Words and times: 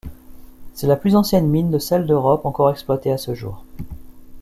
C'est 0.73 0.87
la 0.87 0.95
plus 0.95 1.15
ancienne 1.15 1.47
mine 1.47 1.69
de 1.69 1.77
sel 1.77 2.07
d'Europe 2.07 2.47
encore 2.47 2.71
exploitée 2.71 3.11
à 3.11 3.19
ce 3.19 3.35
jour. 3.35 3.63